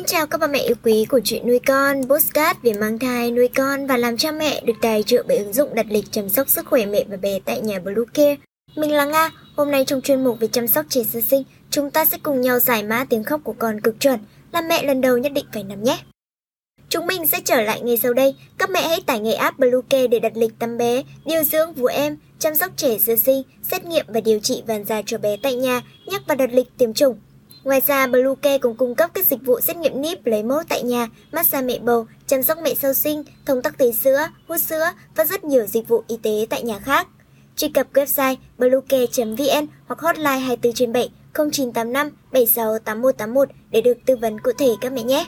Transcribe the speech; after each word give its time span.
Xin 0.00 0.06
chào 0.06 0.26
các 0.26 0.40
bà 0.40 0.46
mẹ 0.46 0.58
yêu 0.58 0.76
quý 0.82 1.04
của 1.08 1.20
chuyện 1.24 1.48
nuôi 1.48 1.58
con, 1.66 2.02
postcard 2.08 2.58
về 2.62 2.72
mang 2.72 2.98
thai, 2.98 3.30
nuôi 3.30 3.48
con 3.48 3.86
và 3.86 3.96
làm 3.96 4.16
cha 4.16 4.32
mẹ 4.32 4.60
được 4.60 4.72
tài 4.82 5.02
trợ 5.02 5.24
bởi 5.28 5.38
ứng 5.38 5.52
dụng 5.52 5.74
đặt 5.74 5.86
lịch 5.88 6.04
chăm 6.10 6.28
sóc 6.28 6.48
sức 6.48 6.66
khỏe 6.66 6.86
mẹ 6.86 7.04
và 7.08 7.16
bé 7.16 7.38
tại 7.44 7.60
nhà 7.60 7.78
Blue 7.78 8.04
Care. 8.14 8.36
Mình 8.76 8.92
là 8.92 9.04
Nga, 9.04 9.30
hôm 9.56 9.70
nay 9.70 9.84
trong 9.84 10.00
chuyên 10.00 10.24
mục 10.24 10.40
về 10.40 10.48
chăm 10.48 10.68
sóc 10.68 10.86
trẻ 10.88 11.02
sơ 11.12 11.20
sinh, 11.20 11.42
chúng 11.70 11.90
ta 11.90 12.04
sẽ 12.04 12.18
cùng 12.22 12.40
nhau 12.40 12.58
giải 12.58 12.82
mã 12.82 13.04
tiếng 13.04 13.24
khóc 13.24 13.40
của 13.44 13.52
con 13.58 13.80
cực 13.80 14.00
chuẩn, 14.00 14.20
làm 14.52 14.68
mẹ 14.68 14.82
lần 14.82 15.00
đầu 15.00 15.18
nhất 15.18 15.32
định 15.32 15.46
phải 15.52 15.62
nắm 15.62 15.82
nhé. 15.82 15.98
Chúng 16.88 17.06
mình 17.06 17.26
sẽ 17.26 17.38
trở 17.44 17.60
lại 17.60 17.80
ngay 17.80 17.96
sau 17.96 18.12
đây, 18.12 18.34
các 18.58 18.70
mẹ 18.70 18.88
hãy 18.88 19.00
tải 19.06 19.20
ngay 19.20 19.34
app 19.34 19.58
Blue 19.58 19.80
Care 19.90 20.06
để 20.06 20.18
đặt 20.18 20.32
lịch 20.34 20.58
tắm 20.58 20.78
bé, 20.78 21.02
điều 21.24 21.42
dưỡng 21.42 21.72
vú 21.72 21.86
em, 21.86 22.16
chăm 22.38 22.54
sóc 22.54 22.70
trẻ 22.76 22.98
sơ 22.98 23.16
sinh, 23.16 23.42
xét 23.62 23.84
nghiệm 23.84 24.06
và 24.08 24.20
điều 24.20 24.40
trị 24.40 24.62
vàng 24.66 24.84
da 24.84 25.02
cho 25.06 25.18
bé 25.18 25.36
tại 25.42 25.54
nhà, 25.54 25.82
nhắc 26.06 26.22
và 26.26 26.34
đặt 26.34 26.50
lịch 26.52 26.68
tiêm 26.78 26.94
chủng. 26.94 27.16
Ngoài 27.64 27.80
ra, 27.86 28.06
Bluecare 28.06 28.58
cũng 28.58 28.76
cung 28.76 28.94
cấp 28.94 29.10
các 29.14 29.26
dịch 29.26 29.40
vụ 29.44 29.60
xét 29.60 29.76
nghiệm 29.76 30.00
níp 30.00 30.26
lấy 30.26 30.42
mẫu 30.42 30.62
tại 30.68 30.82
nhà, 30.82 31.08
massage 31.32 31.66
mẹ 31.66 31.78
bầu, 31.78 32.06
chăm 32.26 32.42
sóc 32.42 32.58
mẹ 32.62 32.74
sau 32.74 32.94
sinh, 32.94 33.24
thông 33.46 33.62
tắc 33.62 33.78
tấy 33.78 33.92
sữa, 33.92 34.26
hút 34.48 34.60
sữa 34.60 34.84
và 35.16 35.24
rất 35.24 35.44
nhiều 35.44 35.66
dịch 35.66 35.88
vụ 35.88 36.02
y 36.08 36.16
tế 36.16 36.46
tại 36.50 36.62
nhà 36.62 36.78
khác. 36.78 37.08
Truy 37.56 37.68
cập 37.68 37.92
website 37.92 38.36
bluecare.vn 38.58 39.66
hoặc 39.86 40.00
hotline 40.00 40.38
24 40.38 40.72
trên 40.72 40.92
7 40.92 41.10
0985 41.34 42.10
76 42.32 42.78
8181 42.78 43.48
để 43.70 43.80
được 43.80 43.98
tư 44.06 44.16
vấn 44.16 44.40
cụ 44.40 44.52
thể 44.58 44.68
các 44.80 44.92
mẹ 44.92 45.02
nhé. 45.02 45.26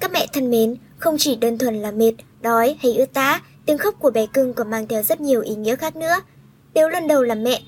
Các 0.00 0.12
mẹ 0.12 0.26
thân 0.32 0.50
mến, 0.50 0.76
không 0.98 1.16
chỉ 1.18 1.36
đơn 1.36 1.58
thuần 1.58 1.82
là 1.82 1.90
mệt, 1.90 2.12
đói 2.40 2.76
hay 2.82 2.94
ướt 2.94 3.12
tá, 3.12 3.42
tiếng 3.66 3.78
khóc 3.78 3.94
của 3.98 4.10
bé 4.10 4.26
cưng 4.26 4.54
còn 4.54 4.70
mang 4.70 4.88
theo 4.88 5.02
rất 5.02 5.20
nhiều 5.20 5.40
ý 5.40 5.54
nghĩa 5.54 5.76
khác 5.76 5.96
nữa. 5.96 6.14
Nếu 6.74 6.88
lần 6.88 7.08
đầu 7.08 7.22
làm 7.22 7.44
mẹ, 7.44 7.60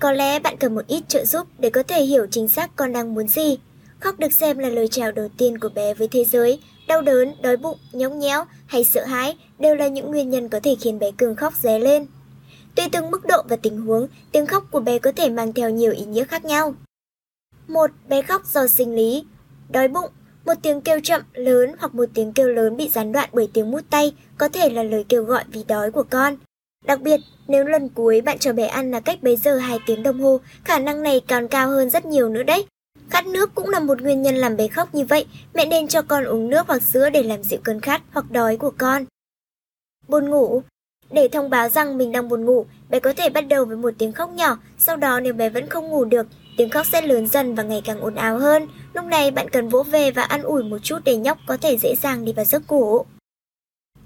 có 0.00 0.12
lẽ 0.12 0.38
bạn 0.38 0.56
cần 0.56 0.74
một 0.74 0.86
ít 0.86 1.02
trợ 1.08 1.24
giúp 1.24 1.46
để 1.58 1.70
có 1.70 1.82
thể 1.82 2.02
hiểu 2.02 2.26
chính 2.30 2.48
xác 2.48 2.76
con 2.76 2.92
đang 2.92 3.14
muốn 3.14 3.28
gì. 3.28 3.58
Khóc 4.00 4.18
được 4.18 4.32
xem 4.32 4.58
là 4.58 4.68
lời 4.68 4.88
chào 4.88 5.12
đầu 5.12 5.28
tiên 5.38 5.58
của 5.58 5.68
bé 5.68 5.94
với 5.94 6.08
thế 6.08 6.24
giới. 6.24 6.60
Đau 6.88 7.02
đớn, 7.02 7.34
đói 7.42 7.56
bụng, 7.56 7.78
nhõng 7.92 8.18
nhẽo 8.18 8.44
hay 8.66 8.84
sợ 8.84 9.04
hãi 9.04 9.36
đều 9.58 9.74
là 9.74 9.88
những 9.88 10.10
nguyên 10.10 10.30
nhân 10.30 10.48
có 10.48 10.60
thể 10.62 10.76
khiến 10.80 10.98
bé 10.98 11.10
Cường 11.10 11.36
khóc 11.36 11.54
ré 11.62 11.78
lên. 11.78 12.06
Tùy 12.74 12.84
từng 12.92 13.10
mức 13.10 13.26
độ 13.26 13.42
và 13.48 13.56
tình 13.56 13.80
huống, 13.80 14.08
tiếng 14.32 14.46
khóc 14.46 14.64
của 14.70 14.80
bé 14.80 14.98
có 14.98 15.12
thể 15.12 15.30
mang 15.30 15.52
theo 15.52 15.70
nhiều 15.70 15.92
ý 15.92 16.04
nghĩa 16.04 16.24
khác 16.24 16.44
nhau. 16.44 16.74
Một, 17.68 17.90
bé 18.08 18.22
khóc 18.22 18.42
do 18.46 18.66
sinh 18.66 18.94
lý. 18.94 19.24
Đói 19.68 19.88
bụng, 19.88 20.10
một 20.44 20.54
tiếng 20.62 20.80
kêu 20.80 21.00
chậm, 21.02 21.22
lớn 21.32 21.72
hoặc 21.78 21.94
một 21.94 22.08
tiếng 22.14 22.32
kêu 22.32 22.48
lớn 22.48 22.76
bị 22.76 22.88
gián 22.88 23.12
đoạn 23.12 23.28
bởi 23.32 23.48
tiếng 23.52 23.70
mút 23.70 23.80
tay 23.90 24.12
có 24.38 24.48
thể 24.48 24.70
là 24.70 24.82
lời 24.82 25.04
kêu 25.08 25.24
gọi 25.24 25.44
vì 25.52 25.64
đói 25.68 25.90
của 25.90 26.04
con. 26.10 26.36
Đặc 26.84 27.00
biệt, 27.00 27.20
nếu 27.48 27.64
lần 27.64 27.88
cuối 27.88 28.20
bạn 28.20 28.38
cho 28.38 28.52
bé 28.52 28.66
ăn 28.66 28.90
là 28.90 29.00
cách 29.00 29.22
bấy 29.22 29.36
giờ 29.36 29.56
2 29.56 29.78
tiếng 29.86 30.02
đồng 30.02 30.20
hồ, 30.20 30.40
khả 30.64 30.78
năng 30.78 31.02
này 31.02 31.20
còn 31.28 31.48
cao 31.48 31.68
hơn 31.68 31.90
rất 31.90 32.04
nhiều 32.04 32.28
nữa 32.28 32.42
đấy. 32.42 32.66
Khát 33.10 33.26
nước 33.26 33.54
cũng 33.54 33.68
là 33.68 33.80
một 33.80 34.02
nguyên 34.02 34.22
nhân 34.22 34.34
làm 34.34 34.56
bé 34.56 34.68
khóc 34.68 34.94
như 34.94 35.04
vậy, 35.04 35.26
mẹ 35.54 35.66
nên 35.66 35.88
cho 35.88 36.02
con 36.02 36.24
uống 36.24 36.50
nước 36.50 36.66
hoặc 36.66 36.82
sữa 36.82 37.10
để 37.10 37.22
làm 37.22 37.42
dịu 37.42 37.58
cơn 37.64 37.80
khát 37.80 38.02
hoặc 38.12 38.30
đói 38.30 38.56
của 38.56 38.72
con. 38.78 39.04
Buồn 40.08 40.30
ngủ 40.30 40.62
Để 41.10 41.28
thông 41.28 41.50
báo 41.50 41.68
rằng 41.68 41.98
mình 41.98 42.12
đang 42.12 42.28
buồn 42.28 42.44
ngủ, 42.44 42.66
bé 42.90 43.00
có 43.00 43.12
thể 43.12 43.28
bắt 43.28 43.48
đầu 43.48 43.64
với 43.64 43.76
một 43.76 43.90
tiếng 43.98 44.12
khóc 44.12 44.30
nhỏ, 44.30 44.58
sau 44.78 44.96
đó 44.96 45.20
nếu 45.20 45.32
bé 45.32 45.48
vẫn 45.48 45.68
không 45.68 45.88
ngủ 45.88 46.04
được, 46.04 46.26
tiếng 46.56 46.70
khóc 46.70 46.86
sẽ 46.92 47.02
lớn 47.02 47.26
dần 47.26 47.54
và 47.54 47.62
ngày 47.62 47.82
càng 47.84 48.00
ồn 48.00 48.14
ào 48.14 48.38
hơn. 48.38 48.68
Lúc 48.94 49.04
này 49.04 49.30
bạn 49.30 49.50
cần 49.50 49.68
vỗ 49.68 49.82
về 49.82 50.10
và 50.10 50.22
ăn 50.22 50.42
ủi 50.42 50.62
một 50.62 50.78
chút 50.82 50.98
để 51.04 51.16
nhóc 51.16 51.38
có 51.46 51.56
thể 51.56 51.78
dễ 51.78 51.94
dàng 52.02 52.24
đi 52.24 52.32
vào 52.32 52.44
giấc 52.44 52.70
ngủ. 52.70 53.04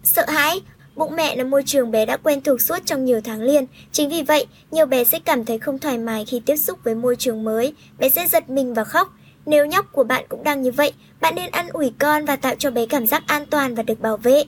Sợ 0.02 0.24
hãi 0.28 0.60
Bụng 0.98 1.16
mẹ 1.16 1.36
là 1.36 1.44
môi 1.44 1.62
trường 1.66 1.91
bé 1.91 2.06
đã 2.06 2.16
quen 2.16 2.41
thuộc 2.41 2.60
suốt 2.60 2.78
trong 2.84 3.04
nhiều 3.04 3.20
tháng 3.24 3.42
liền, 3.42 3.66
chính 3.92 4.10
vì 4.10 4.22
vậy, 4.22 4.46
nhiều 4.70 4.86
bé 4.86 5.04
sẽ 5.04 5.18
cảm 5.18 5.44
thấy 5.44 5.58
không 5.58 5.78
thoải 5.78 5.98
mái 5.98 6.24
khi 6.24 6.42
tiếp 6.46 6.56
xúc 6.56 6.78
với 6.84 6.94
môi 6.94 7.16
trường 7.16 7.44
mới, 7.44 7.72
bé 7.98 8.08
sẽ 8.08 8.27
giật 8.27 8.50
mình 8.50 8.74
và 8.74 8.84
khóc. 8.84 9.12
Nếu 9.46 9.66
nhóc 9.66 9.92
của 9.92 10.04
bạn 10.04 10.24
cũng 10.28 10.44
đang 10.44 10.62
như 10.62 10.70
vậy, 10.70 10.92
bạn 11.20 11.34
nên 11.34 11.50
ăn 11.50 11.69
ủi 11.69 11.92
con 11.98 12.24
và 12.24 12.36
tạo 12.36 12.54
cho 12.58 12.70
bé 12.70 12.86
cảm 12.86 13.06
giác 13.06 13.22
an 13.26 13.46
toàn 13.46 13.74
và 13.74 13.82
được 13.82 14.00
bảo 14.00 14.16
vệ. 14.16 14.44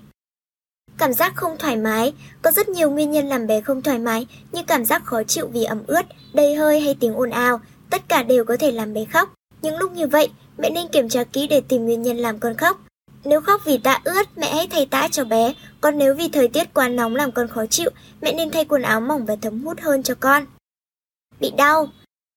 Cảm 0.99 1.13
giác 1.13 1.33
không 1.37 1.57
thoải 1.59 1.77
mái, 1.77 2.13
có 2.43 2.51
rất 2.51 2.69
nhiều 2.69 2.91
nguyên 2.91 3.11
nhân 3.11 3.29
làm 3.29 3.47
bé 3.47 3.61
không 3.61 3.83
thoải 3.83 3.99
mái 3.99 4.27
như 4.53 4.63
cảm 4.67 4.85
giác 4.85 5.05
khó 5.05 5.23
chịu 5.23 5.49
vì 5.53 5.65
ẩm 5.65 5.83
ướt, 5.87 6.07
đầy 6.33 6.55
hơi 6.55 6.81
hay 6.81 6.97
tiếng 7.01 7.15
ồn 7.15 7.31
ào, 7.31 7.61
tất 7.91 8.09
cả 8.09 8.23
đều 8.23 8.45
có 8.45 8.57
thể 8.57 8.73
làm 8.73 8.95
bé 8.95 9.05
khóc. 9.05 9.35
Những 9.63 9.77
lúc 9.77 9.93
như 9.93 10.07
vậy, 10.07 10.29
mẹ 10.59 10.71
nên 10.71 10.89
kiểm 10.89 11.09
tra 11.09 11.25
kỹ 11.25 11.47
để 11.47 11.61
tìm 11.69 11.85
nguyên 11.85 12.03
nhân 12.03 12.17
làm 12.17 12.39
con 12.39 12.55
khóc. 12.55 12.81
Nếu 13.25 13.41
khóc 13.41 13.61
vì 13.65 13.79
tã 13.79 14.01
ướt, 14.05 14.39
mẹ 14.39 14.55
hãy 14.55 14.67
thay 14.67 14.87
tã 14.87 15.09
cho 15.09 15.25
bé, 15.25 15.55
còn 15.81 15.99
nếu 15.99 16.15
vì 16.15 16.29
thời 16.29 16.49
tiết 16.49 16.75
quá 16.75 16.89
nóng 16.89 17.17
làm 17.17 17.33
con 17.33 17.49
khó 17.49 17.67
chịu, 17.67 17.91
mẹ 18.21 18.33
nên 18.33 18.51
thay 18.51 18.65
quần 18.65 18.83
áo 18.83 19.01
mỏng 19.01 19.27
và 19.27 19.37
thấm 19.43 19.65
hút 19.65 19.81
hơn 19.81 20.03
cho 20.03 20.15
con. 20.21 20.47
Bị 21.41 21.51
đau 21.57 21.89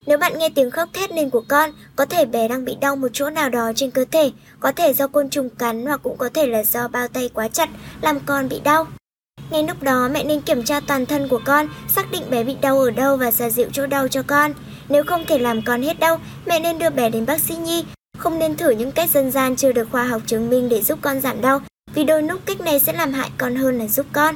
Nếu 0.05 0.17
bạn 0.17 0.39
nghe 0.39 0.49
tiếng 0.49 0.71
khóc 0.71 0.89
thét 0.93 1.11
lên 1.11 1.29
của 1.29 1.43
con, 1.47 1.71
có 1.95 2.05
thể 2.05 2.25
bé 2.25 2.47
đang 2.47 2.65
bị 2.65 2.75
đau 2.81 2.95
một 2.95 3.07
chỗ 3.13 3.29
nào 3.29 3.49
đó 3.49 3.71
trên 3.75 3.91
cơ 3.91 4.05
thể, 4.11 4.31
có 4.59 4.71
thể 4.71 4.93
do 4.93 5.07
côn 5.07 5.29
trùng 5.29 5.49
cắn 5.49 5.85
hoặc 5.85 5.99
cũng 6.03 6.17
có 6.17 6.29
thể 6.29 6.47
là 6.47 6.63
do 6.63 6.87
bao 6.87 7.07
tay 7.07 7.29
quá 7.33 7.47
chặt 7.47 7.69
làm 8.01 8.19
con 8.25 8.49
bị 8.49 8.59
đau. 8.63 8.87
Ngay 9.49 9.63
lúc 9.63 9.83
đó 9.83 10.09
mẹ 10.13 10.23
nên 10.23 10.41
kiểm 10.41 10.63
tra 10.63 10.79
toàn 10.79 11.05
thân 11.05 11.27
của 11.27 11.41
con, 11.45 11.67
xác 11.87 12.11
định 12.11 12.23
bé 12.29 12.43
bị 12.43 12.55
đau 12.61 12.79
ở 12.79 12.91
đâu 12.91 13.17
và 13.17 13.31
xoa 13.31 13.49
dịu 13.49 13.67
chỗ 13.73 13.87
đau 13.87 14.07
cho 14.07 14.23
con. 14.27 14.53
Nếu 14.89 15.03
không 15.03 15.25
thể 15.25 15.39
làm 15.39 15.61
con 15.61 15.81
hết 15.81 15.99
đau, 15.99 16.19
mẹ 16.45 16.59
nên 16.59 16.79
đưa 16.79 16.89
bé 16.89 17.09
đến 17.09 17.25
bác 17.25 17.41
sĩ 17.41 17.55
nhi 17.55 17.83
không 18.23 18.39
nên 18.39 18.57
thử 18.57 18.69
những 18.69 18.91
cách 18.91 19.09
dân 19.09 19.31
gian 19.31 19.55
chưa 19.55 19.71
được 19.71 19.87
khoa 19.91 20.03
học 20.03 20.21
chứng 20.25 20.49
minh 20.49 20.69
để 20.69 20.81
giúp 20.81 20.99
con 21.01 21.21
giảm 21.21 21.41
đau, 21.41 21.59
vì 21.93 22.03
đôi 22.03 22.23
lúc 22.23 22.41
cách 22.45 22.61
này 22.61 22.79
sẽ 22.79 22.93
làm 22.93 23.13
hại 23.13 23.29
con 23.37 23.55
hơn 23.55 23.77
là 23.77 23.87
giúp 23.87 24.05
con. 24.13 24.35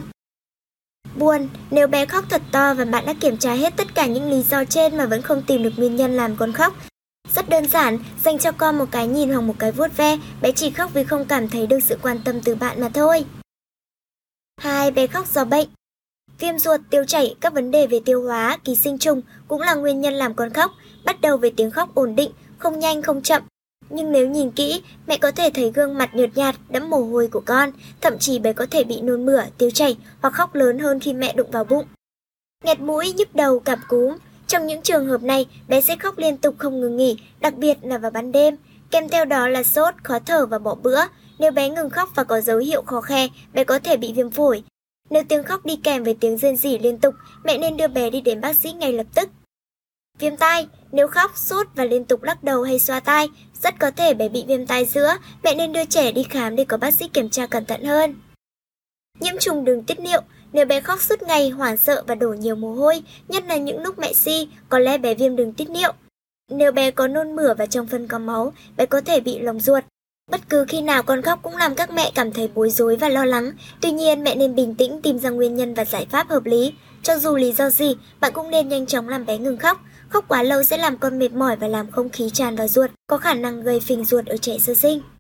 Buồn, 1.16 1.50
nếu 1.72 1.88
bé 1.88 2.06
khóc 2.06 2.26
thật 2.30 2.42
to 2.52 2.74
và 2.74 2.86
bạn 2.86 3.06
đã 3.06 3.14
kiểm 3.14 3.38
tra 3.38 3.54
hết 3.54 3.74
tất 3.78 3.88
cả 3.96 4.06
những 4.06 4.30
lý 4.30 4.42
do 4.42 4.64
trên 4.66 4.98
mà 4.98 5.06
vẫn 5.06 5.22
không 5.22 5.44
tìm 5.48 5.64
được 5.64 5.74
nguyên 5.78 5.96
nhân 5.96 6.18
làm 6.18 6.36
con 6.36 6.54
khóc. 6.54 6.74
Rất 7.36 7.50
đơn 7.50 7.66
giản, 7.66 8.00
dành 8.24 8.38
cho 8.38 8.52
con 8.52 8.78
một 8.78 8.86
cái 8.92 9.08
nhìn 9.08 9.30
hoặc 9.30 9.42
một 9.42 9.56
cái 9.60 9.72
vuốt 9.72 9.98
ve, 9.98 10.18
bé 10.42 10.52
chỉ 10.52 10.70
khóc 10.70 10.92
vì 10.94 11.04
không 11.04 11.26
cảm 11.26 11.50
thấy 11.50 11.68
được 11.68 11.80
sự 11.80 11.98
quan 12.02 12.20
tâm 12.26 12.42
từ 12.42 12.56
bạn 12.56 12.82
mà 12.82 12.90
thôi. 12.90 13.26
2. 14.62 14.92
Bé 14.92 15.08
khóc 15.08 15.28
do 15.28 15.46
bệnh 15.46 15.68
Viêm 16.40 16.60
ruột, 16.60 16.82
tiêu 16.90 17.04
chảy, 17.06 17.36
các 17.42 17.54
vấn 17.54 17.72
đề 17.72 17.88
về 17.88 18.00
tiêu 18.06 18.24
hóa, 18.24 18.58
ký 18.64 18.76
sinh 18.76 18.98
trùng 18.98 19.22
cũng 19.48 19.62
là 19.62 19.76
nguyên 19.76 20.02
nhân 20.02 20.14
làm 20.14 20.34
con 20.34 20.54
khóc, 20.54 20.72
bắt 21.06 21.22
đầu 21.22 21.38
với 21.38 21.54
tiếng 21.58 21.72
khóc 21.72 21.96
ổn 21.96 22.16
định, 22.16 22.32
không 22.58 22.80
nhanh 22.80 23.02
không 23.02 23.22
chậm, 23.22 23.44
nhưng 23.90 24.12
nếu 24.12 24.28
nhìn 24.28 24.52
kỹ, 24.52 24.82
mẹ 25.08 25.18
có 25.18 25.32
thể 25.32 25.50
thấy 25.54 25.72
gương 25.76 25.98
mặt 25.98 26.16
nhợt 26.16 26.30
nhạt, 26.36 26.56
đẫm 26.70 26.90
mồ 26.90 26.98
hôi 26.98 27.28
của 27.28 27.42
con, 27.46 27.72
thậm 28.02 28.18
chí 28.20 28.40
bé 28.40 28.54
có 28.54 28.66
thể 28.72 28.84
bị 28.84 29.02
nôn 29.02 29.26
mửa, 29.26 29.44
tiêu 29.58 29.70
chảy 29.70 29.98
hoặc 30.22 30.34
khóc 30.34 30.56
lớn 30.56 30.80
hơn 30.80 31.00
khi 31.00 31.14
mẹ 31.14 31.34
đụng 31.34 31.52
vào 31.52 31.64
bụng. 31.64 31.86
Nghẹt 32.64 32.80
mũi, 32.80 33.14
nhức 33.14 33.36
đầu, 33.36 33.60
cảm 33.60 33.80
cúm. 33.88 34.18
Trong 34.48 34.68
những 34.68 34.82
trường 34.82 35.08
hợp 35.08 35.24
này, 35.24 35.46
bé 35.68 35.82
sẽ 35.82 35.96
khóc 35.96 36.18
liên 36.18 36.38
tục 36.38 36.56
không 36.58 36.82
ngừng 36.82 36.98
nghỉ, 36.98 37.18
đặc 37.40 37.58
biệt 37.58 37.78
là 37.82 37.98
vào 37.98 38.12
ban 38.12 38.32
đêm. 38.32 38.56
Kèm 38.92 39.10
theo 39.10 39.26
đó 39.26 39.48
là 39.48 39.64
sốt, 39.64 39.94
khó 40.04 40.20
thở 40.26 40.46
và 40.46 40.60
bỏ 40.60 40.76
bữa. 40.76 41.02
Nếu 41.40 41.52
bé 41.52 41.70
ngừng 41.70 41.90
khóc 41.90 42.10
và 42.16 42.24
có 42.24 42.42
dấu 42.42 42.58
hiệu 42.58 42.82
khó 42.82 43.02
khe, 43.02 43.28
bé 43.54 43.64
có 43.64 43.80
thể 43.80 43.98
bị 43.98 44.14
viêm 44.14 44.32
phổi. 44.32 44.64
Nếu 45.10 45.24
tiếng 45.30 45.44
khóc 45.44 45.66
đi 45.66 45.76
kèm 45.84 46.04
với 46.04 46.18
tiếng 46.20 46.38
rên 46.38 46.58
rỉ 46.58 46.78
liên 46.78 47.00
tục, 47.00 47.16
mẹ 47.44 47.58
nên 47.58 47.78
đưa 47.78 47.88
bé 47.88 48.10
đi 48.10 48.22
đến 48.22 48.42
bác 48.42 48.56
sĩ 48.56 48.72
ngay 48.72 48.94
lập 48.94 49.08
tức. 49.16 49.30
Viêm 50.20 50.38
tai, 50.38 50.68
nếu 50.92 51.08
khóc, 51.08 51.32
sốt 51.36 51.68
và 51.76 51.84
liên 51.84 52.06
tục 52.06 52.24
lắc 52.24 52.44
đầu 52.44 52.64
hay 52.64 52.80
xoa 52.80 53.00
tai, 53.00 53.30
rất 53.64 53.80
có 53.80 53.92
thể 53.92 54.14
bé 54.14 54.30
bị 54.30 54.46
viêm 54.48 54.66
tai 54.66 54.86
giữa, 54.86 55.18
mẹ 55.44 55.56
nên 55.56 55.74
đưa 55.74 55.86
trẻ 55.86 56.12
đi 56.12 56.24
khám 56.24 56.56
để 56.56 56.66
có 56.66 56.78
bác 56.78 56.94
sĩ 56.94 57.08
kiểm 57.08 57.30
tra 57.30 57.46
cẩn 57.46 57.66
thận 57.66 57.84
hơn. 57.84 58.16
Nhiễm 59.20 59.38
trùng 59.40 59.66
đường 59.66 59.84
tiết 59.84 60.00
niệu, 60.00 60.22
nếu 60.54 60.66
bé 60.66 60.82
khóc 60.82 61.02
suốt 61.02 61.24
ngày, 61.24 61.50
hoảng 61.50 61.78
sợ 61.78 62.04
và 62.08 62.16
đổ 62.16 62.30
nhiều 62.30 62.56
mồ 62.56 62.74
hôi, 62.74 63.04
nhất 63.28 63.44
là 63.48 63.58
những 63.58 63.82
lúc 63.82 64.00
mẹ 64.00 64.14
si, 64.14 64.48
có 64.70 64.80
lẽ 64.80 64.98
bé 64.98 65.14
viêm 65.14 65.36
đường 65.36 65.54
tiết 65.54 65.70
niệu. 65.70 65.94
Nếu 66.52 66.72
bé 66.72 66.92
có 66.92 67.08
nôn 67.08 67.36
mửa 67.36 67.54
và 67.54 67.66
trong 67.66 67.88
phân 67.88 68.08
có 68.08 68.20
máu, 68.20 68.54
bé 68.78 68.86
có 68.86 69.02
thể 69.02 69.20
bị 69.20 69.40
lồng 69.40 69.60
ruột. 69.60 69.84
Bất 70.32 70.50
cứ 70.50 70.66
khi 70.68 70.82
nào 70.82 71.04
con 71.04 71.22
khóc 71.22 71.40
cũng 71.44 71.58
làm 71.58 71.76
các 71.76 71.92
mẹ 71.92 72.12
cảm 72.16 72.32
thấy 72.32 72.50
bối 72.56 72.70
rối 72.70 72.96
và 72.96 73.10
lo 73.10 73.26
lắng. 73.26 73.52
Tuy 73.82 73.92
nhiên, 73.92 74.24
mẹ 74.24 74.36
nên 74.36 74.56
bình 74.56 74.76
tĩnh 74.76 75.02
tìm 75.02 75.20
ra 75.20 75.30
nguyên 75.30 75.56
nhân 75.56 75.74
và 75.74 75.86
giải 75.86 76.08
pháp 76.10 76.30
hợp 76.30 76.46
lý. 76.46 76.74
Cho 77.04 77.18
dù 77.20 77.36
lý 77.36 77.52
do 77.52 77.70
gì, 77.70 77.96
bạn 78.20 78.34
cũng 78.34 78.52
nên 78.52 78.70
nhanh 78.70 78.86
chóng 78.86 79.10
làm 79.10 79.26
bé 79.26 79.38
ngừng 79.38 79.58
khóc. 79.58 79.78
Khóc 80.10 80.26
quá 80.28 80.44
lâu 80.44 80.64
sẽ 80.64 80.78
làm 80.78 80.98
con 80.98 81.20
mệt 81.20 81.32
mỏi 81.32 81.56
và 81.56 81.68
làm 81.68 81.92
không 81.92 82.10
khí 82.10 82.30
tràn 82.34 82.56
vào 82.56 82.68
ruột, 82.68 82.92
có 83.08 83.18
khả 83.18 83.34
năng 83.34 83.62
gây 83.62 83.80
phình 83.80 84.06
ruột 84.06 84.26
ở 84.26 84.38
trẻ 84.38 84.58
sơ 84.58 84.74
sinh. 84.74 85.02